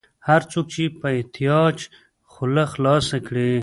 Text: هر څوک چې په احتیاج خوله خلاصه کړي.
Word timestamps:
هر 0.27 0.41
څوک 0.51 0.65
چې 0.73 0.83
په 0.99 1.07
احتیاج 1.17 1.77
خوله 2.31 2.63
خلاصه 2.73 3.17
کړي. 3.27 3.51